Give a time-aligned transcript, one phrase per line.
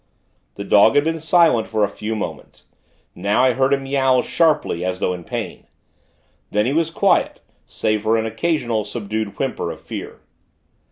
[0.55, 2.63] The dog had been silent for a few moments.
[3.13, 5.67] Now, I heard him yowl, sharply, as though in pain.
[6.49, 10.21] Then, he was quiet, save for an occasional, subdued whimper of fear.